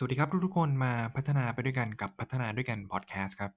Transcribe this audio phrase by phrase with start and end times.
[0.00, 3.50] สวัสดีครับทุกๆคนมาพัฒนาไปด้วยกันกับพัฒนาด้วยกันพอดแคสต์ครับ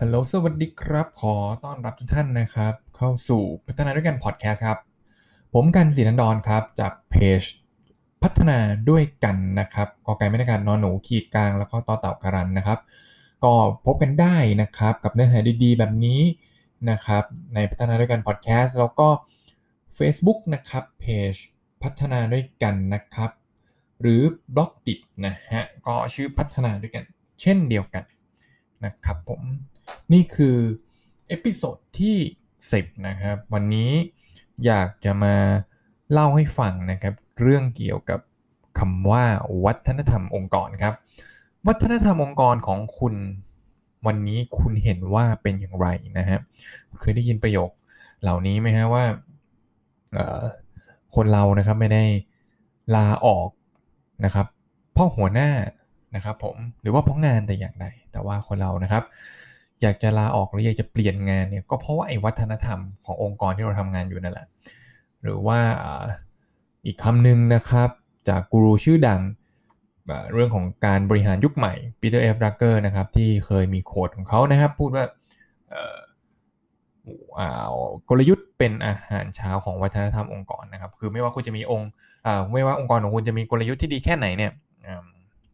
[0.00, 4.78] ฮัลโหลสวัสดีครับ ขอต้อนรับทุกท่านนะครับ เข้าสู่พัฒนาด้วยกันพอดแคสต์ครับ
[5.54, 7.44] ผมกันศรีนันดอนครับจากเพจ
[8.24, 8.58] พัฒนา
[8.90, 12.78] ด้วยกันนะครับกอไก่ไม่ได้การนอนหนูขีดกลางแล้วก็ต่อเต่าการันนะครับ
[13.44, 13.52] ก็
[13.86, 16.20] พบกันได้นะครับกับเนื้อหาดีๆ แบบนี้
[16.90, 19.08] นะครับในพัฒนาด้วยกันพอดแคสต์แล้วก็
[19.98, 21.34] Facebook นะครับเพจ
[21.82, 23.30] พัฒนาด้วยกันนะครับ
[24.00, 24.22] หรือ
[24.54, 24.94] บล็อกดิ
[25.26, 27.04] นะฮะก็ชื่อพัฒนาด้วยกัน
[27.40, 28.04] เช่นเดียวกัน
[28.84, 29.42] นะครับผม
[30.12, 30.56] นี่คือ
[31.28, 32.16] episode ที่
[32.62, 33.90] 10นะครับวันนี้
[34.66, 35.36] อยากจะมา
[36.12, 38.20] เล่าให้ฟังนะครับ เรื่องเกี่ยวกับ
[38.78, 39.24] คำว่า
[39.64, 40.94] วัฒนธรรมองค์กรครับ
[41.66, 43.14] วัฒนธรรมองค์กรของคุณ
[44.06, 45.86] วันนี้คุณเห็นว่าเป็นอย่างไร
[46.18, 46.38] นะฮะ
[47.00, 47.70] เคยได้ยินประโยค
[48.22, 49.04] เหล่านี้ไหมฮะว่า
[51.14, 52.04] คนเรานะครับไม่ได้
[52.96, 53.48] ลาออก
[54.24, 54.46] นะครับ
[54.92, 55.50] เพราะหัวหน้า
[56.16, 59.04] นะครับผมหรือว่าเพราะงานแต่อย่างใดแต่ว่าคนเรานะครับ
[59.82, 64.46] อยากจะลาออกหรืออยากจะเปลี่ยนงานเนี่ยก็เพราะว่าไอ้วัฒนธรรมขององค์กรที่เราทำงานอยู่นั่นแหละ
[65.22, 65.58] หรือว่า
[66.86, 67.90] อีกคำหนึ่งนะครับ
[68.28, 69.20] จากกูรูชื่อดัง
[70.32, 75.04] เรื่องของการบริหารยุคใหม่ปีเตอร์เอฟดรักเกอร์นะครับที่เคยมี quote ของเขานะครับ พูดว่า
[78.08, 81.90] กลยุทธ์เป็นอาหารเช้าของวัฒนธรรมองค์กรนะครับ คือไม่ว่าคุณจะมีองค์
[82.52, 84.52] ไม่ว่าองค์กรของคุณจะมีกลยุทธ์ที่ดีแค่ไหนเนี่ย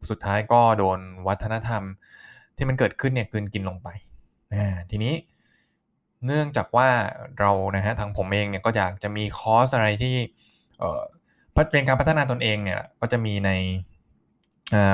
[0.09, 1.83] สุดท้ายก็โดนวัฒนธรรม
[2.57, 3.89] ที่มันเกิดขึ้นเนี่ยกินกินลงไป
[4.91, 5.15] ทีนี้
[6.27, 6.89] เนื่องจากว่า
[7.41, 10.15] เรานะฮะทางผมเองเนี่ยก็อยากจะมีคอร์สอะไรที่
[11.71, 13.51] เป็นการพัฒนาตนเองเนี่ยก็จะมีใน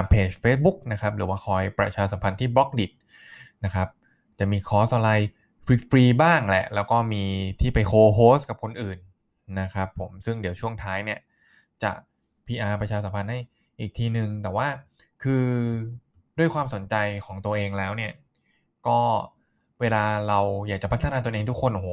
[0.08, 2.86] เพจ Facebook นะครับหรือว่าคอยประชาสัมพันธ์ที่ Blockdit
[3.64, 3.88] นะครับ
[4.38, 5.10] จะมีคอร์สอะไร
[5.90, 7.22] ฟรีๆบ้างแหละ แล้วก็มี
[7.60, 8.98] ที่ไป co-host กับคนอื่น
[9.60, 11.18] นะครับผมซึ่งเดี๋ยวช่วงท้ายเนี่ย
[11.82, 11.90] จะ
[12.46, 13.38] PR ประชาสัมพันธ์ให้
[13.80, 14.68] อีกทีหนึ่งแต่ว่า
[15.22, 15.44] คือ
[16.38, 16.94] ด้วยความสนใจ
[17.26, 18.12] ของตัวเองแล้วเนี่ย
[18.88, 19.00] ก็
[19.80, 21.88] เวลาเราอยากจะพัฒนาตัวเองทุกคนโอ้โห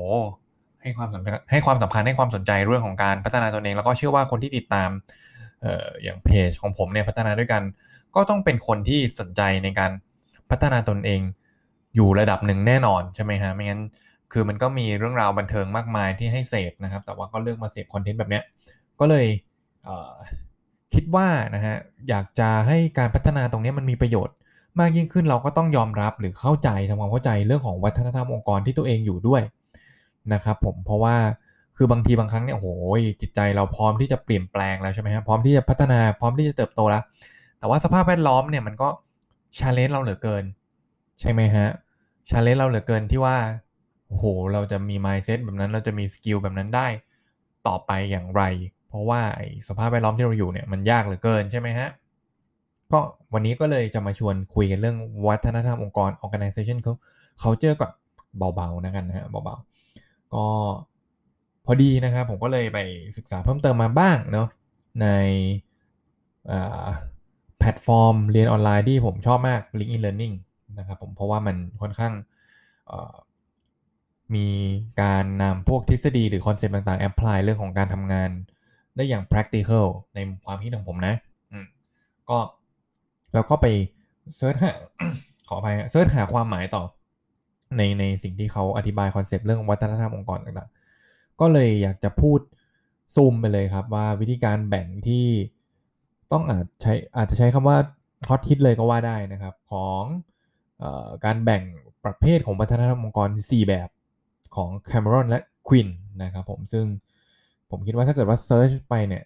[0.84, 4.90] ให้ความสำคัญให้ความสำคัญให้ความสนใจเรื่องของการพัฒนาตัวเอง แล้วก็เชื่อว่าคนที่ติดตาม
[5.62, 7.62] เอ่ออย่างเพจของผมเนี่ยพัฒนาด้วยกัน
[8.16, 9.92] ก็ต้องเป็นคนที่สนใจในการ
[10.52, 11.22] พัฒนาตนเอง
[11.96, 13.82] อยู่ระดับหนึ่งแน่นอนใช่ไหมฮะไม่งั้น
[14.32, 18.44] คือมันก็มีเรื่องราวบันเทิงมากมายที่ให้เสพนะครับ แต่ว่าก็เลือกมาเสพคอนเทนต์แบบเนี้ย
[19.00, 19.26] ก็เลย
[19.86, 21.76] คิดว่านะฮะ
[22.10, 24.36] อยากจะให้การพัฒนาตรงนี้มันมีประโยชน์
[24.80, 29.42] มากยิ่งขึ้นเราก็ต้องยอมรับหรือเข้าใจทำความเข้าใจเรื่องของวัฒนธรรมองค์กรที่ตัวเองอยู่ด้วย
[30.34, 31.16] นะครับผมเพราะว่า
[31.78, 32.67] คือบางทีบางครั้งเนี่ยโอ้โห
[33.22, 37.03] จิตใจเราพร้อมที่จะเปลี่ยนแปลงแล้วใช่ไหมครับพร้อมที่จะพัฒนาพร้อมที่จะเติบโตแล้ว
[37.59, 38.89] แต่ว่าสภาพแวดล้อมเนี่ยมันก็
[39.59, 40.44] challenge เราเหลือเกิน
[41.22, 41.67] ใช่ไหมฮะ
[42.30, 43.38] challenge เราเหลือเกินที่ว่า
[44.07, 44.23] โอ้โห
[44.53, 46.88] เราจะมี mindset แบบนั้นเราจะมี skill แบบนั้นได้
[47.67, 48.44] ต่อไปอย่างไร
[48.88, 49.22] เพราะว่า
[49.67, 51.90] สภาพแวดล้อมที่เราอยู่เนี่ยมันยากเหลือเกินใช่ไหมฮะ
[52.91, 53.00] ก็
[53.34, 54.97] วันนี้ก็เลยจะมาชวนคุยกันเรื่อง
[55.28, 56.94] วัฒนธรรมองค์กร organization เขา
[57.40, 57.91] เขาเจอก่อน
[58.55, 59.72] เบาๆนะกันนะฮะเบาๆ
[60.34, 60.46] ก็
[61.66, 62.80] พอดีนะครับผมก็เลยไป
[63.18, 64.48] ศึกษาเพิ่มเติมมาบ้างเนาะ
[65.02, 65.08] ใน
[67.60, 70.36] แพลตฟอร์มเรียนออนไลน์ที่ผมชอบมาก LinkedIn Learning
[70.80, 72.14] นะครับผมเพราะว่ามันค่อนข้าง
[74.36, 74.48] มี
[75.02, 78.30] การนำพวกทฤษฎีหรือ concept ต่างๆ apply เรื่องของการทำงาน
[78.96, 81.16] ได้อย่าง practical ในความคิดของผมนะ
[82.30, 82.38] ก็
[83.34, 83.66] แล้วก็ไป
[84.36, 84.72] search หา
[85.48, 86.84] ขออภัย search หาความหมายต่อ
[87.78, 92.39] ในในสิ่งที่เขาอธิบาย concept เรื่องวัฒนธรรมองค์กรต่างๆ ก็เลยอยากจะพูด
[93.16, 95.25] ซูมไปเลยครับว่าวิธีการแบ่งที่
[96.31, 97.78] ต้องอาจใช้อาจจะใช้คำว่า
[98.29, 100.03] ฮอตฮิตเลยก็ว่าได้นะครับของ
[100.84, 101.63] ออการแบ่ง
[102.06, 103.90] ประเภทของวัฒนธรรมองค์กร 4 แบบ
[104.55, 105.88] ของแคมเมรอนและควิน
[106.23, 106.85] นะครับผมซึ่ง
[107.72, 109.23] ผมคิดว่าถ้าเกิดว่าเซิร์ชไปเนี่ย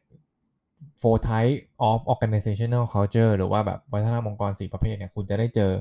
[1.01, 1.57] four type
[1.87, 5.71] of organizational culture หรือว่าแบบวัฒนธรรมองค์กร 4 ประเภทเนี่ยคุณจะได้เจอ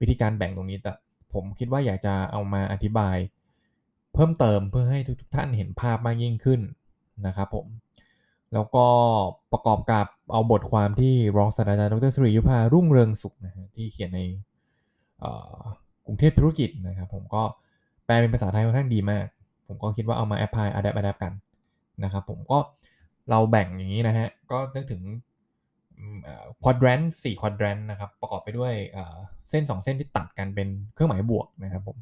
[0.00, 0.92] วิธีการแบ่งตรงนี้แต่
[1.34, 3.16] ผมคิดว่าอยากจะเอามาอธิบาย
[4.14, 6.60] เพิ่มเติมเพื่อให้ทุกท่านเห็นภาพมากยิ่งขึ้น
[7.26, 7.66] นะครับผม
[8.52, 8.86] แล้วก็
[9.52, 14.20] ประกอบกับเอาบทความที่รองศาสตราจารย์ดรสุริยุพารุ่งเรืองสุขนะฮะที่เขียนใน
[16.06, 17.42] กรุงเทพธุรกิจนะครับ ผมก็
[18.04, 19.26] แปลเป็นภาษาไทยค่อนข้างดีมาก
[19.66, 21.32] ผมก็คิดว่าเอามา apply adapt adapt กัน
[22.04, 22.58] นะครับผมก็
[23.30, 25.02] เราแบ่งอย่างนี้นะฮะ ก็นึกถึง
[26.62, 28.74] quadrant สี่ quadrant นะครับ ประกอบไปด้วย
[29.50, 31.96] เส้น 2 เส้นที่ตัดกันเป็นเครื่องหมายบวกนะครับผม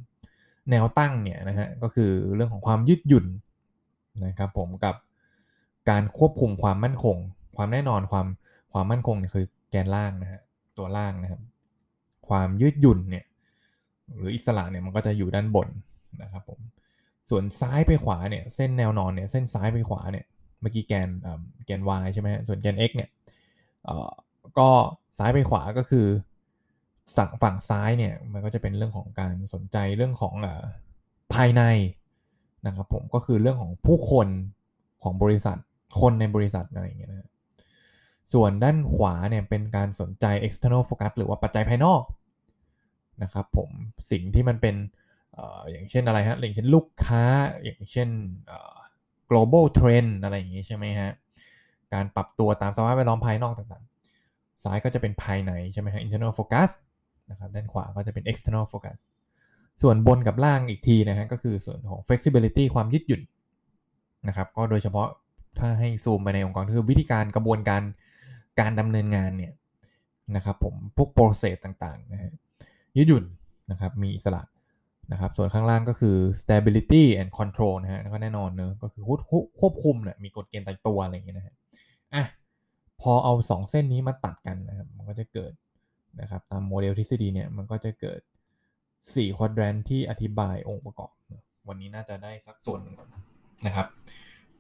[0.70, 3.26] แนวตั้งเนี่ยนะฮะก็คือเรื่องของความยืดหยุ่น
[4.26, 4.94] นะครับผมกับ
[5.90, 7.16] การควบคุมความมั่นคง
[7.56, 8.26] ความแน่นอนความ
[8.72, 10.40] ความมั่นคงเนี่ยคือแกนล่างนะฮะ
[10.78, 11.40] ตัวล่างนะครับ
[12.28, 13.24] ความยืดหยุ่นเนี่ย
[14.16, 15.68] หรืออิสระเนี่ยมันก็จะอยู่ด้านบน
[16.22, 16.60] นะครับผม
[17.30, 20.24] ส่วนซ้ายไปขวาเนี่ยเส้นแนวนอนเนี่ยเส้นซ้ายไปขวาเนี่ย
[20.60, 21.08] เมื่อกี้แกน
[21.66, 23.08] แกน y ใช่ไหมส่วนแกน x เนี่ย
[24.58, 24.68] ก็
[25.18, 26.06] ซ้ายไปขวาก็คือ
[27.16, 30.48] สั่งฝั่งซ้ายเนี่ยมันก็จะเป็นเรื่องของการสนใจเรื่องของอ
[31.34, 31.62] ภายใน
[32.66, 34.28] นะครับผมก็คือเรื่องของผู้คน
[35.02, 35.56] ของบริษัท
[36.00, 37.30] คนในบริษัทอะไรอย่างเงี้ยนะ
[38.34, 42.02] ส่วนด้านขวาเนี่ยเป็นการสนใจ external focus หรือว่าปัจจัยภายนอก
[43.22, 43.70] นะครับผม
[44.10, 44.76] สิ่งที่มันเป็น
[45.70, 47.22] อย่างเช่นอะไรฮะอย่างเช่นลูกค้า
[47.64, 48.08] อย่างเช่น
[49.30, 51.12] global trend อะไรอย่างงี้ใช่ไหมฮะ
[51.94, 56.70] การปรับตัวตามสภาพแวดล้อมภายนอกต่างๆ ซ้ายก็จะเป็นภายในใช่ไหมฮะ internal focus
[57.30, 58.98] นะครับด้านขวาก็จะเป็น external focus
[59.82, 63.22] ส่วนบนกับล่างอีกทีนะฮะก็คือส่วนของ flexibility ความยืดหยุ่น
[64.28, 65.08] นะครับก็โดยเฉพาะ
[65.58, 67.82] ถ้าให้ซูมไปในองค์กรคือวิธีการกระบวนการ
[68.60, 69.52] การดำเนินงานเนี่ย
[70.36, 72.32] นะครับผมพวก process ต่างๆนะฮะ
[72.96, 73.24] ยืดหยุ่น
[73.70, 74.42] นะครับมีอิสระ
[75.12, 79.02] นะครับส่วนข้างล่างก็คือ stability and control นะฮะแล้วก็แน่นอนเนอะก็คือ
[79.60, 81.54] ควบคุมเนี่ยมีกฎเกณฑ์ตายตัวอะไรอย่างเงี้ยนะฮะ
[83.02, 85.52] พอเอา 2 เส้นนี้มาตัดกันนะครับมันก็จะเกิด
[86.20, 88.20] นะครับตามโมเดลทฤษฎีเนี่ยมันก็จะเกิด
[88.78, 91.12] 4ควอดแรนที่อธิบายองค์ประกอบ
[91.68, 93.08] วันนี้น่าจะได้สักส่วนหนึ่งก่อน
[93.66, 93.86] นะครับ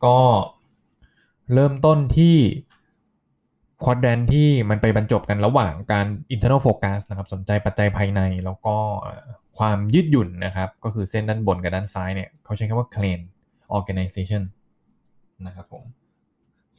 [0.04, 0.18] ก็
[1.54, 2.36] เริ่มต้นที่
[3.84, 8.76] ควอดแรนที่มันไปบรรจบกันระหว่างการ internal focus นะครับ สนใจปัจจัยภายในแล้วก็
[9.58, 13.20] ความยืดหยุ่นนะครับ ก็คือเส้นด้านบนกับด้านซ้ายเนี่ยเขาใช้คำว่า clean
[13.76, 14.42] organization
[15.46, 15.84] นะครับผม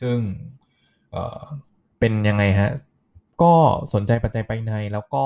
[0.01, 0.17] ซึ่ง
[1.11, 2.71] เเป็นยังไงฮะ
[3.41, 3.53] ก็
[3.93, 5.25] สนใจปัจจัยภายในแล้วก็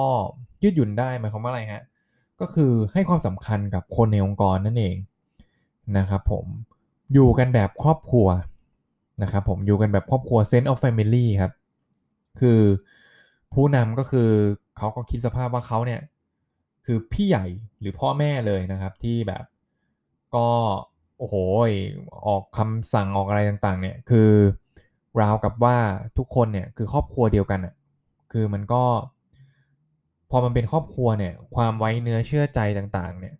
[0.63, 1.83] ยืดหยุ่นได้หมายความว่าอะไรฮะ
[2.39, 4.95] ก็คือให้ความสำคัญกับคนในองค์กรนั่นเอง
[5.97, 6.45] นะครับผม
[7.13, 8.27] อยู่กันแบบครอบครัว
[9.23, 11.53] นะครับผมอยู่กันแบบครอบครัว sense of family ครับ
[12.39, 12.61] คือ
[13.53, 14.29] ผู้นำก็คือ
[14.77, 16.01] เขาก็คิดสภาพว่าเขาเนี่ย
[16.85, 17.45] คือพี่ใหญ่
[17.79, 19.43] หรือพ่อแม่เลยนะครับที่แบบ
[20.35, 20.47] ก็
[21.17, 21.35] โอ้โห
[22.27, 24.29] ออกคำสั่งออกอะไรต่างๆ เนี่ยคือ
[25.21, 25.77] ราวกับว่า
[26.17, 27.73] ทุกคนเนี่ยคือครอบครัวเดียวกันอะ
[28.31, 28.83] คือมันก็
[30.29, 33.35] พอมันเป็นครอบครัวเนี่ย ความไว้เนื้อเชื่อใจต่างๆ เนี่ย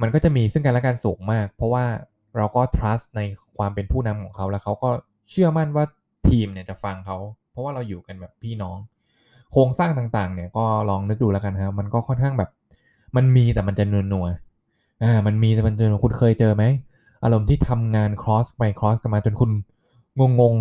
[0.00, 1.84] มันก็จะมีซึ่งกันและกันสูงมาก เพราะว่า
[2.36, 3.20] เราก็ trust ใน
[3.56, 4.90] ความเป็นผู้นำของเขาแล้วเขาก็
[5.30, 5.84] เชื่อมั่นว่า
[6.28, 7.18] ทีมเนี่ยจะฟังเขา
[7.50, 8.78] เพราะว่าเราอยู่กันแบบพี่น้อง
[9.52, 12.50] โครงสร้างต่างๆ เนี่ยก็ลองนึกดูแล้วกันครับมันก็ค่อนข้างแบบ
[13.16, 14.26] มันมีแต่มันจะนัวนัว
[15.02, 16.64] อ่ามันมีแต่มันจะคุณเคยเจอไหม
[17.24, 19.50] อารมณ์ที่ทำงาน cross ไป cross กันมาจนคุณ
[20.18, 20.54] งงง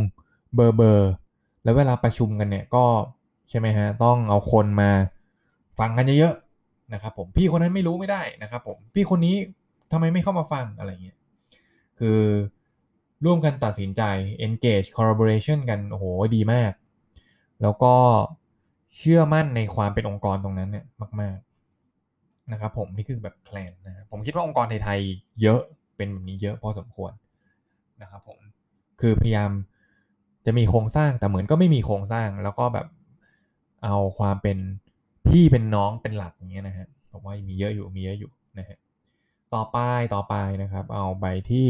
[0.56, 1.12] เบอร์เบอร์
[1.64, 2.86] แล้วเวลาประชุมกันเนี่ยก็
[3.50, 4.92] ใช่ไหมฮะต้องเอาคนมา
[5.80, 9.36] ฟังกันเยอะๆนะครับผมพี่คนนั้นไม่รู้ไม่ได้นะครับผมพี่คนนี้
[9.92, 11.18] ทำไมไม่เข้ามาฟังอะไรเงี้ย
[12.00, 12.20] คือ
[13.26, 14.02] ร่วมกันตัดสินใจ
[14.46, 16.06] engage collaboration กันโอ้โห
[16.36, 16.72] ดีมาก
[17.62, 17.94] แล้วก็
[18.98, 20.86] เชื่อมั่นในความเป็นองค์กรตรงนั้นเนี่ย
[21.22, 21.38] มาก
[21.94, 25.62] ๆ นะครับผมนี่คือแบบแพลนนะผมคิดว่าองค์กรไทยๆเยอะ
[25.98, 27.12] เป็นแบบนี้เยอะพอสมควร
[28.02, 28.40] นะครับผม
[29.02, 29.52] คือพยายาม
[30.46, 32.88] จะมีโครงสร้างแต่เหมือนก็ไม่มีโครงสร้างแล้วก็แบบ
[33.84, 34.58] เอาความเป็น
[35.28, 38.78] พี่เป็นน้องเป็นหลักอย่างเงี้ยนะฮะผมว่ามีเยอะอยู่มีเยอะอยู่นะฮะ
[39.54, 39.78] ต่อไป
[40.14, 41.68] ต่อไปนะครับ เอาไปที่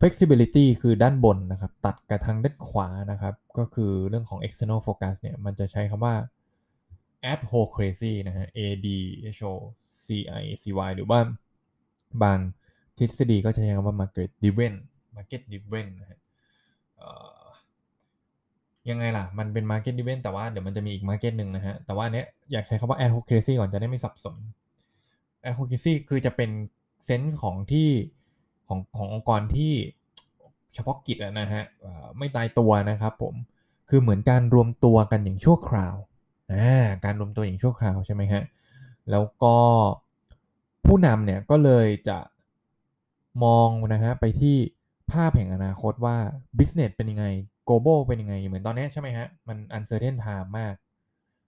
[0.00, 6.14] flexibility คือด้านบนนะครับ ตัดกับทางด้านขวานะครับ ก็คือเรื่องของ external focus เนี่ย มันจะใช้คำว่า
[7.32, 8.88] adhocracy นะฮะ a d
[9.38, 9.52] h o
[10.04, 10.06] c
[10.40, 11.18] i c y หรือว่า
[12.22, 12.38] บาง
[12.98, 14.74] ทฤษฎีก็จะใช้คำว่า market driven
[15.16, 16.18] market driven นะฮะ
[18.90, 24.36] ยังไงล่ะ มันเป็น market driven แต่ว่าเดี๋ยวมันจะมีอีก market หนึ่งนะฮะ แต่ว่าเนี้ยอยากใช้คำว่า adhocracy ก่อนจะได้ไม่สับสน
[25.48, 26.50] adhocracy คือจะเป็น
[27.04, 27.88] เซนส์ของที่
[28.68, 29.72] ของขององค์กรที่
[30.74, 31.62] เฉพาะกิจนะฮะ
[32.18, 33.34] ไม่ตายตัวนะครับผม
[33.88, 35.96] คือเหมือนการรวมตัวกันอย่างชั่วคราว
[37.04, 38.42] การรวมตัวอย่างชั่วคราวใช่ไหมฮะ
[39.10, 39.56] แล้วก็
[40.86, 42.18] ผู้นำเนี่ยก็เลยจะ
[43.44, 44.56] มองนะฮะไปที่
[45.12, 46.16] ภาพแห่งอนาคตว่า
[46.58, 47.26] business เป็นยังไง
[47.70, 50.74] global เป็นยังไง เหมือนตอนนี้ใช่ไหมฮะ มัน uncertain time มาก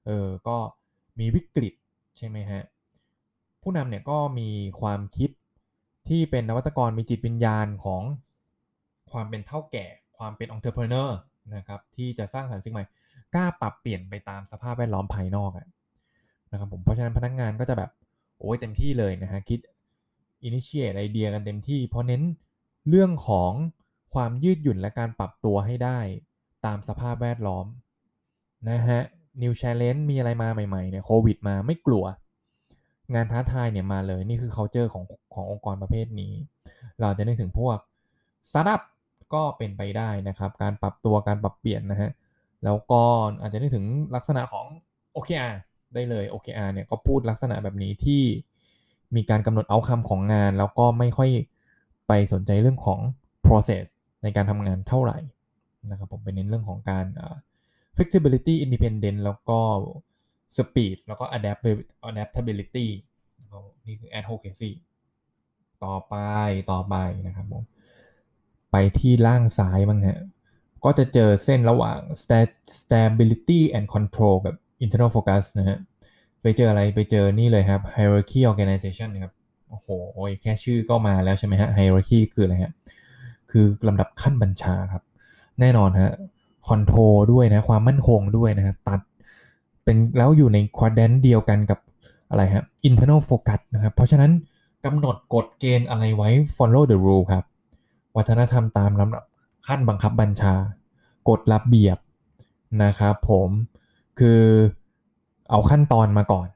[0.07, 0.57] เออ ก็
[1.19, 1.75] มีวิกฤต
[2.19, 2.63] ใช่ไหมฮะ
[3.63, 4.49] ผู้นำเนี่ยก็มี
[4.81, 5.31] ความคิด
[6.09, 8.03] ที่เป็นนวัตกรมีจิตวิญญาณของ
[9.13, 9.87] ความเป็นเท่าแก่
[10.19, 11.11] ความเป็น entrepreneur
[11.57, 12.85] นะครับ ที่จะสร้างสรรค์สิ่งใหม่
[13.35, 15.51] กล้าปรับเปลี่ยนไปตามสภาพแวดล้อมภายนอก
[16.53, 17.91] นะครับผม เพราะฉะนั้นพนักงงานก็จะแบบ
[18.39, 19.61] โอ้ยเต็มที่เลยนะฮะ คิด
[20.43, 22.23] อินิเชียตไอเดียกันเต็มที่ เพราะเน้น
[22.89, 23.53] เรื่องของ
[24.15, 25.99] ความยืดหยุ่นและการปรับตัวให้ได้
[26.67, 27.67] ตามสภาพแวดล้อม
[28.71, 29.01] นะฮะ
[29.43, 32.05] New Challenge มีอะไรมาใหม่ๆเนี่ยโควิดมาไม่กลัว
[33.15, 35.05] งานท้าทายเนี่ยมาเลยนี่คือ culture ของ
[35.35, 36.33] ขององค์กรประเภทนี้
[37.01, 37.79] เราจะนึกถึงพวก
[38.49, 38.83] สตาร์ทอัพ
[39.35, 42.11] ก็เป็นไปได้นะครับ การปรับตัวการปรับเปลี่ยนนะฮะ
[42.65, 43.03] แล้วก็
[43.41, 44.67] อาจจะนึกถึงลักษณะของ
[45.15, 45.55] OKR
[45.95, 48.23] ได้เลย OKR เนี่ยก็พูดลักษณะแบบนี้ที่
[49.17, 51.31] มีการกำหนดเอาคำของงาน แล้วก็ไม่ค่อย
[52.09, 53.01] ไปสนใจเรื่องของ
[53.47, 53.85] process
[54.23, 55.19] ในการทำงานเท่าไหร่
[55.91, 57.07] นะครับผมเป็นเน้นเรื่องของการ
[57.97, 59.59] flexibility independent แล้วก็
[60.57, 61.25] speed แล้วก็
[62.09, 62.87] adaptability
[63.87, 64.71] นี่คือ advocacy
[65.85, 66.15] ต่อไป
[66.71, 66.95] ต่อไป
[67.27, 67.65] นะครับผม
[68.73, 70.21] ไปที่ล่างซ้ายบ้างฮะ
[70.85, 72.01] ก็จะเจอเส้นระหว่าง
[72.81, 75.79] stability and control แบบ internal focus นะฮะ
[76.43, 79.33] ไปเจออะไรไปเจอนี่เลยครับ hierarchy organization ครับ
[79.69, 79.89] โอ้โห
[80.43, 82.73] แค่ชื่อก็มาแล้วใช่ไหมฮะ hierarchy คืออะไรฮะ
[83.53, 85.03] คือลำดับขั้นบัญชาครับ
[85.61, 86.13] แน่นอนฮะ
[86.69, 89.01] control ด้วยนะความมั่นคงด้วยนะฮะตัด
[89.85, 91.79] เป็นแล้วอยู่ใน quadrant เดียวกันกับ
[92.31, 94.31] อะไรฮะ internal focus นะครับ เพราะฉะนั้น
[94.85, 97.45] กำหนดกฎเกณฑ์อะไรไว้ follow the rule ครับ
[98.17, 99.25] วัฒนธรรมตามลำดับ
[99.67, 100.55] ขั้นบังคับบัญชา
[101.29, 101.99] กฎระเบียบ
[102.85, 103.49] นะครับผม
[104.19, 104.41] คือ
[105.51, 106.49] เอาขั้นตอนมาก่อน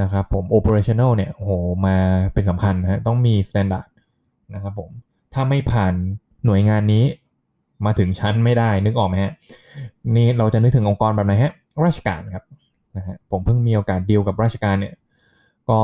[0.00, 1.50] นะครับผม operational เนี่ยโห
[1.86, 1.96] มา
[2.32, 3.88] เป็นสำคัญนะต้องมี standard
[4.54, 4.90] นะครับผม
[5.32, 5.94] ถ้าไม่ผ่าน
[6.46, 7.04] หน่วยงานนี้
[7.86, 9.32] มาถึงชั้นไม่ได้นึกออกไหมฮะ
[10.16, 11.52] นี่เราจะนึกถึงองค์กรแบบไหนฮะ
[11.84, 12.44] ราชการครับ
[12.96, 14.94] นะฮะผมเพิ่งมีโอกาสดีลกับราชการเนี่ย
[15.70, 15.80] ก็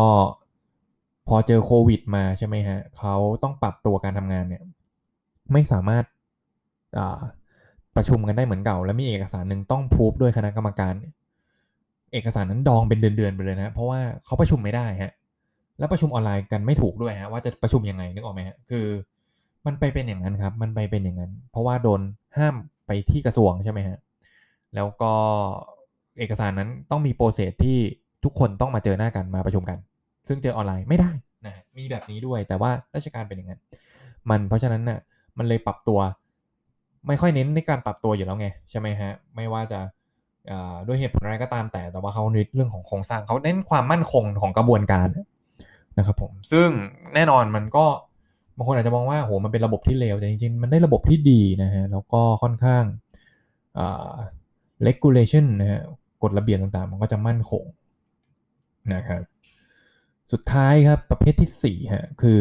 [1.28, 4.62] พอเจอโควิดมาใช่ไหมฮะเขาต้องปรับตัวการทำงานเนี่ย
[5.52, 6.04] ไม่สามารถ
[7.96, 10.94] ประชุมกันได้เหมือนเก่า แล้วมีเอกสารหนึ่งต้องพูบด้วยคณะกรรมการ
[12.12, 15.12] เอกสารนั้นดองเป็นเดือนๆไปเลยนะเพราะว่าเขาประชุมไม่ได้ฮะ
[15.78, 18.86] แล้วประชุมออนไลน์กันไม่ถูกด้วยฮะว่าจะประชุมยังไงนึกออกไหมฮะคือ
[19.66, 22.00] มันไปเป็นอย่างนั้นครับ มันไปเป็นอย่างนั้น เพราะว่าโดน
[22.38, 22.54] ห้าม
[22.86, 23.98] ไปที่กระทรวงใช่ไหมฮะ
[24.74, 25.12] แล้วก็
[26.18, 27.78] เอกสารนั้นต้องมีโปรเซสที่
[28.24, 29.78] ทุกคนต้องมาเจอหน้ากันมาประชุมกัน
[30.28, 31.10] ซึ่งเจอออนไลน์ไม่ได้
[31.46, 33.60] นะมีแบบนี้ด้วย แต่ว่าราชการเป็นอย่างนั้น
[34.30, 34.98] มันเพราะฉะนั้นน่ะ
[35.38, 35.98] มันเลยปรับตัว
[37.06, 39.80] ไม่ค่อยเน้นในการปรับตัวอยู่แล้วไงใช่ไหมฮะ ไม่ว่าจะ
[40.86, 45.08] ด้วยเหตุผลอะไรก็ตามแต่ แต่ว่าเขาเน้นเรื่องของโครงสร้างเขาเน้นความมั่นคงของกระบวนการ
[45.98, 46.68] นะครับผม ซึ่ง
[47.14, 52.84] แน่นอนมันก็างคนอาจจะมองว่าโหมันเป็นระบบที่เลวแต่จริงๆ มันได้ระบบที่ดีนะฮะแล้วก็ค่อนข้าง
[53.78, 54.14] อ่า
[54.86, 55.80] regulation นะฮะ
[56.22, 57.64] กฎระเบียบต่างๆ มันก็จะมั่นคง
[58.94, 59.22] นะครับ
[60.32, 62.40] สุดท้ายครับประเภทที่4ฮะคือ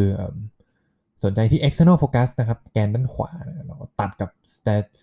[1.24, 3.32] สนใจที่ external focus นะครับ แกนด้านขวา
[3.66, 4.30] เราก็ตัดกับ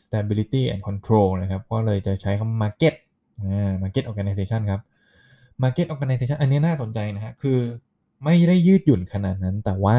[0.03, 2.95] stability and control นะครับ ก็เลยจะใช้คำ market
[3.83, 4.81] market organization ครับ
[5.63, 7.59] market organization อันนี้น่าสนใจนะฮะ คือ
[8.25, 9.99] ไม่ได้ยืดหยุ่นขนาดนั้น แต่ว่า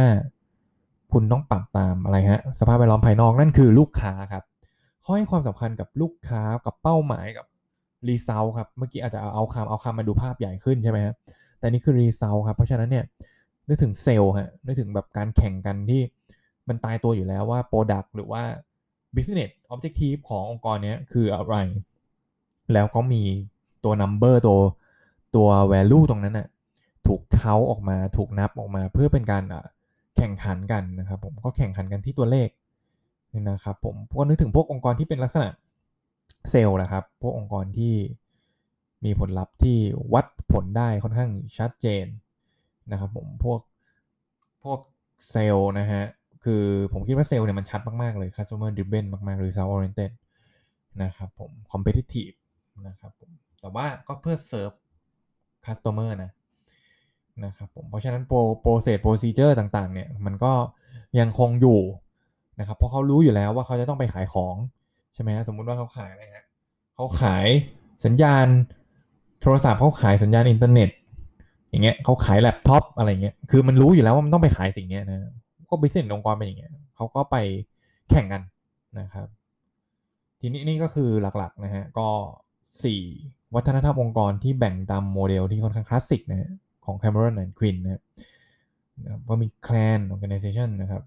[1.14, 4.44] คุณต้องปรับตามอะไรฮะสภาพแวดล้อมภายนอกนั่นคือลูกค้าครับ
[5.02, 7.46] เขาให้ความสำคัญกับลูกค้ากับเป้าหมายกับ
[8.08, 11.14] result ครับเมื่อกี้อาจจะเอาคำเอาคำมาดูภาพใหญ่ขึ้นใช่ไหมฮะ
[11.60, 13.06] แต่นี่คือ result ครับเพราะฉะนั้นเนี่ย
[13.68, 16.02] นึกถึงเซลล์ฮะนึกถึงแบบการแข่งกันที่
[16.68, 18.44] มันตายตัวอยู่แล้วว่า Product หรือว่า
[19.16, 21.56] Business Objective ขององค์กรนี้คืออะไร
[22.74, 23.24] แล้วก็มี
[23.84, 24.60] ตัว Number ตัว
[25.36, 26.48] ตัว Value ตรงนั้นน่ะ
[27.08, 29.44] ถูกเท้าออกมาถูกนับออกมาเพื่อเป็นการ
[30.18, 32.50] แข่งขันกันนะครับผมก็แข่งขันกันที่ตัวเลข
[33.50, 35.50] นะครับผมก็นึกถึงพวกองค์กรที่เป็นลักษณะ
[36.50, 37.94] เซลล์นะครับ พวกองค์กรที่
[39.06, 39.78] มีผลลัพธ์ที่
[40.14, 42.06] วัดผลได้ค่อนข้างชัดเจน
[42.92, 43.60] นะครับผมพวก
[44.64, 44.80] พวก
[45.30, 46.04] เซลล์นะฮะ
[46.44, 50.12] คือผมคิดว่าเซลล์เนี่ยมันชัดมาก ๆ เลย customer driven มากๆ result oriented
[51.04, 52.36] นะครับผม competitive
[52.88, 54.78] นะครับผมแต่ว่าก็เพื่อ serve
[55.66, 56.32] customer นะ
[57.46, 60.52] นะครับผมเพราะฉะนั้นโปร process procedure ต่างๆเนี่ยมันก็
[61.20, 61.80] ยังคงอยู่
[62.60, 64.56] นะครับเพราะเขารู้อยู่แล้วว่าเขาจะต้องไปขายของ
[65.14, 66.46] ใช่ไหมฮะสมมุติว่าเขาขายอะไรฮะ
[66.96, 67.48] เขาขาย
[68.06, 68.48] สัญญาณ
[69.42, 70.90] โทรศัพท์เขาขายสัญญาณอินเทอร์เน็ต
[71.70, 75.20] อย่างเงี้ยเขาขายแล็ปท็อปอะไรเงี้ยคือมันรู้อยู่แล้วว่ามันต้องไปขายสิ่งเนี้ยนะ
[75.70, 77.36] ก็ business องค์กรเป็นอย่างเงี้ยเขาก็ไป
[78.10, 78.42] แข่งกัน
[79.00, 79.28] นะครับ
[80.40, 82.08] ทีนี้นี่ก็คือหลักๆนะฮะก็
[82.82, 86.52] 4 วัฒนธรรมองค์กรที่แบ่งตามโมเดลที่ค่อนข้างคลาสสิกนะฮะ
[86.88, 88.02] ของ Cameron and Quinn นะครับ
[89.30, 91.04] ก็มี Clan Organization นะครับ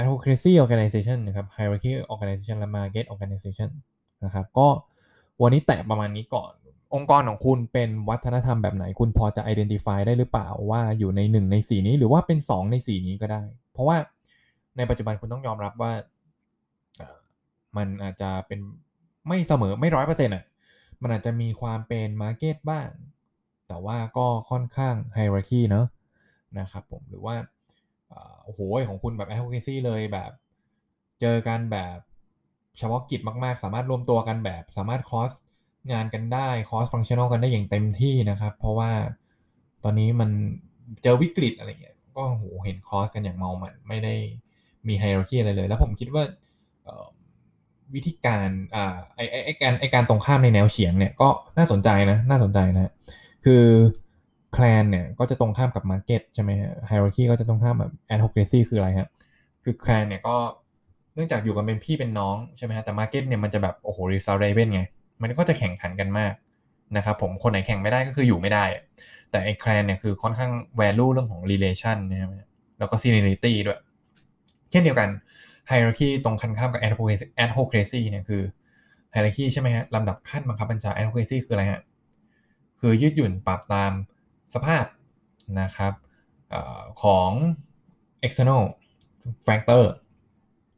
[0.00, 3.70] Advocacy Organization นะครับ Hierarchy Organization และ Market Organization
[4.24, 4.68] นะครับ ก็
[5.42, 6.52] วันนี้แตะประมาณนี้ก่อน
[6.94, 13.42] องค์กรของคุณเป็นวัฒนธรรมแบบไหน คุณพอจะ identify ได้หรือเปล่าว่าอยู่ใน 1 ใน 4 นี้หรือว่าเป็น 2 ใน 4 นี้ก็ได้
[13.72, 13.96] เพราะว่า
[14.76, 15.92] ในปัจจุบันคุณต้องยอมรับว่า
[17.76, 18.60] มันอาจจะเป็น
[19.26, 20.44] ไม่เสมอไม่ร้อยเปอร์เซ็นต์อะ
[21.02, 22.88] มันอาจจะมีความเป็น market บ้าง
[23.68, 25.86] แต่ว่าก็ค่อนข้างไฮรักีเนาะ
[26.58, 27.34] นะครับผมหรือว่า
[28.44, 30.30] โอ้โหของคุณแบบ advocacy เลยแบบ
[31.20, 31.98] เจอกันแบบ
[32.78, 35.30] เฉพาะกิจมาก ๆ สามารถรวมตัวกันแบบสามารถคอส
[35.92, 38.90] งานกันได้คอสฟังชั่นอลกันได้อย่างเต็มที่นะครับ เพราะว่า
[39.84, 40.30] ตอนนี้มัน
[41.02, 44.14] เจอวิกฤตอะไรเงี้ยก็โหเห็นคอสกันอย่างเมามันไม่ได้
[44.88, 46.24] มี hierarchy อะไรเลย แล้วผมคิดว่า
[47.94, 52.92] วิธีการอ่าไอไอไอการไอการตรงข้ามในแนวเฉียงเนี่ยก็น่าสนใจนะน่าสนใจนะ
[53.44, 53.64] คือ
[54.52, 59.08] clan เนี่ยก็จะตรงข้ามกับ market ใช่ไหมฮะ hierarchy ก็จะตรงข้ามแบบ adhocracy คืออะไรฮะ
[59.62, 60.36] คือ clan เนี่ยก็
[61.14, 64.82] เนื่องจากอยู่กันเป็นพี่เป็นน้องใช่ไหมฮะแต่ market เนี่ยมันจะแบบโอ้โห result driven ไง
[65.22, 66.32] มันก็จะแข่งขันกันมาก
[66.96, 68.64] นะครับผมคนไหนแข่งไม่ได้ก็คืออยู่ไม่ได้
[69.30, 72.30] แต่ไอ้ clan เนี่ยคือค่อนข้าง value เรื่องของ relation นะครับ
[72.78, 73.80] แล้วก็ seniority ด้วย
[74.70, 75.08] เช่นเดียวกัน
[75.70, 76.80] hierarchy ตรงคันข้ามกับ
[77.42, 78.42] adhocracy เนี่ยคือ
[79.14, 81.80] hierarchy ใช่ไหมฮะลำดับขั้นบังคับบัญชา adhocracy คืออะไรฮะ
[82.80, 83.92] คือยืดหยุ่นปรับตาม
[84.54, 84.84] สภาพ
[85.60, 85.92] นะครับ
[86.52, 86.54] อ
[87.02, 87.30] ของ
[88.26, 88.62] external
[89.46, 89.84] factor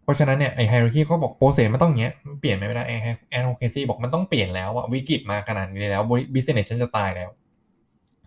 [0.02, 2.96] เพราะฉะนั้นเนี่ยไอ้ hierarchy ก็บอกโปรเซสมันต้องเงี้ยเปลี่ยนไม่ได้ไอ้
[3.36, 6.02] advocacy บอกมันต้องเปลี่ยนแล้วอะวิกฤตมาขนาดนี้แล้ว
[6.34, 7.30] business ฉันจะตายแล้ว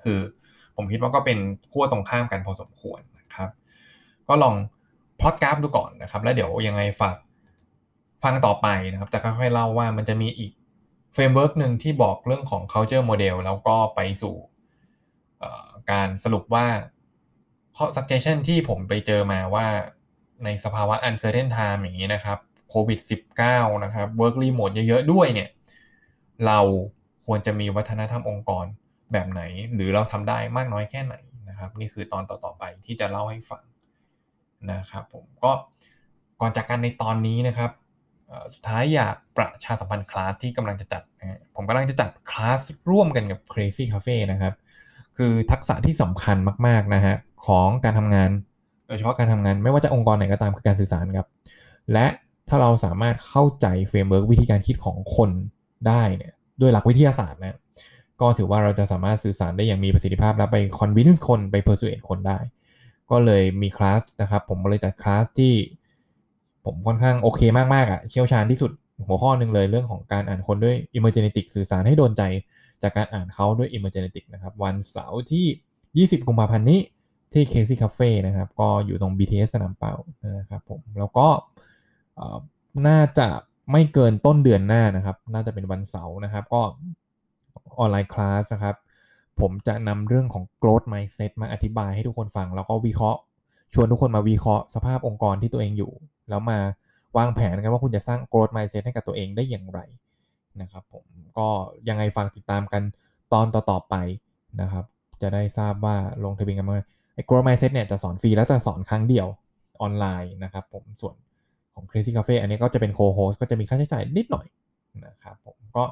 [0.03, 0.19] คือ
[0.75, 1.37] ผมคิดว่าก็เป็น
[1.71, 3.49] ขั้วตรงข้ามกันพอสมควรนะครับ
[4.27, 4.55] ก็ลอง
[5.19, 7.15] พลอตกราฟดูก่อนนะครับ แล้วเดี๋ยวยังไงฝาก
[8.23, 10.51] ฟังต่อไปนะครับจะค่อยๆเล่าว่ามันจะมีอีก
[11.13, 14.35] เฟรมเวิร์กหนึ่งที่บอกเรื่องของ culture model แล้วก็ไปสู่
[15.91, 16.67] การสรุปว่า
[17.77, 19.67] ข้อ suggestion ที่ผมไปเจอมาว่า
[20.43, 22.39] ในสภาวะ uncertain time อย่างนี้นะครับ
[22.69, 22.99] โควิด
[23.41, 25.49] -19 นะครับ work remote เยอะๆด้วยเนี่ย
[26.45, 26.59] เรา
[27.25, 28.65] ควรจะมีวัฒนธรรมองค์กร
[29.11, 29.41] แบบไหน
[29.73, 31.15] หรือเราทำได้มากน้อยแค่ไหน
[31.49, 33.63] นะครับ นี่คือตอนต่อๆไปที่จะเล่าให้ฟัง
[34.71, 35.51] นะครับผมก็
[36.41, 37.71] ก่อนจากกันในตอนนี้นะครับ
[38.53, 41.01] สุดท้ายอยากประชาสัมพันธ์คลาสที่กำลังจะจัด
[41.55, 42.59] ผมกำลังจะจัดคลาส
[42.91, 44.53] ร่วมกันกับ Crazy Cafe นะครับ
[45.17, 46.37] คือทักษะที่สำคัญ
[46.67, 48.29] มากๆนะฮะของการทำงาน
[48.87, 51.27] โดยเฉพาะการทำงานไม่ว่าจะองค์กรไหนก็ตามคือการสื่อสารครับ
[51.93, 52.05] และ
[52.49, 55.29] ถ้าเราสามารถเข้าใจ framework วิธีการคิดของคน
[55.87, 57.57] ได้เนี่ยด้วยหลักวิทยาศาสตร์นะ
[58.21, 62.37] ก็ถือว่าเราจะสามารถสื่อสารได้อย่างมีประสิทธิภาพและไป convince คนไป persuade คนได้
[63.11, 65.53] ก็เลยมีคลาสนะครับผมเลยจัดคลาสที่
[66.65, 68.71] ผมค่อนข้างโอเคมากๆอะ่ะเชี่ยวชาญที่สุด
[69.07, 72.23] หัวข้อหนึ่งเลยเรื่องของการอ่านคนด้วย Emergenetic สื่อสารให้โดนใจ
[72.81, 76.79] จากการอ่านเขาด้วย Emergenetic นะครับวันเสาร์ที่ 20 กุมภาพันธ์นี้
[77.33, 79.93] ที่เคซี่คาเฟ่นะครับ ก็อยู่ตรง BTS สนามเป้า
[80.39, 81.27] นะครับผมแล้วก็
[82.87, 83.27] น่าจะ
[83.71, 86.61] ไม่เกินต้นเดือนหน้านะครับ น่าจะเป็นวันเสาร์นะครับ ก็
[87.79, 88.75] ออนไลน์คลาสนะครับ
[89.41, 93.19] ผมจะนำเรื่องของ growth mindset มาอธิบายให้ทุกคนฟัง แล้วก็วิเคราะห์
[93.73, 95.91] ชวนทุกคนมาวิเคราะห์สภาพองค์กรที่ตัวเองอยู่
[96.29, 96.59] แล้วมา
[97.17, 99.79] วางแผนกันว่าคุณจะสร้าง growth mindset ให้กับตัวเองได้อย่างไร
[100.61, 101.05] นะครับผม
[101.37, 101.47] ก็
[101.89, 102.83] ยังไงฟังติดตามกัน
[103.33, 103.95] ตอนต่อๆไป
[104.61, 104.85] นะครับ
[105.21, 106.77] จะได้ทราบว่าลงทะเบียนกันเมา
[107.13, 109.27] ไอ้ Grow Mindset เนี่ยจะสอนฟรีแล้วจะสอนครั้งเดียว
[109.81, 111.15] ออนไลน์นะครับผมส่วน
[111.73, 114.45] ของ Crazy Cafe อันนี้ก็จะเป็นโคโฮสก็จะมีค่าใช้จ่ายนิดหน่อย
[115.05, 115.83] นะครับผมก็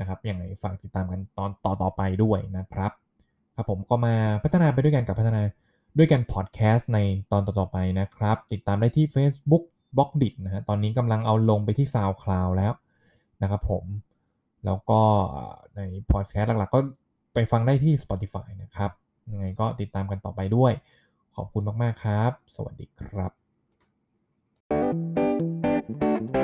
[0.00, 2.90] นะครับยังไงฝากติดตามกันตอนต่อต่อไปด้วยนะครับ
[3.54, 5.40] ครับผมก็มาพัฒนาไปด้วยกันกับพัฒนา
[5.98, 6.98] ด้วยกันพอดแคสต์ใน
[7.32, 9.64] ตอนต่อๆไปนะครับ ติดตามได้ที่ Facebook
[9.96, 12.72] บล็อกดินะฮะตอนนี้กำลังเอาลงไปที่ SoundCloud แล้ว
[13.42, 13.84] นะครับผม
[14.64, 15.00] แล้วก็
[15.76, 15.80] ใน
[16.12, 16.80] พอดแคสต์หลักๆ ก็
[17.34, 18.90] ไปฟังได้ที่ Spotify นะครับ
[19.32, 20.72] ยังไงก็ติดตามกันต่อไปด้วย
[21.36, 23.32] ขอบคุณมาก ๆ ครับ สวัสดีครับ
[25.86, 26.43] thank you